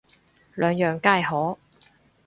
[0.55, 1.59] 兩樣皆可